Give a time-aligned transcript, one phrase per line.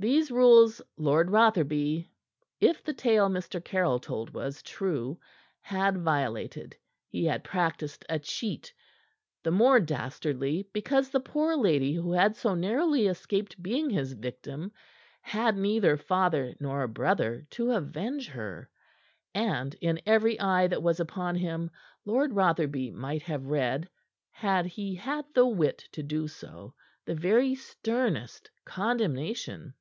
[0.00, 2.08] These rules Lord Rotherby
[2.60, 3.58] if the tale Mr.
[3.64, 5.18] Caryll told was true
[5.60, 6.76] had violated.
[7.08, 8.72] He had practiced a cheat,
[9.42, 14.70] the more dastardly because the poor lady who had so narrowly escaped being his victim
[15.20, 18.70] had nether father nor brother to avenge her.
[19.34, 21.72] And in every eye that was upon him
[22.04, 23.88] Lord Rotherby might have read,
[24.30, 29.74] had he had the wit to do so, the very sternest condemnation.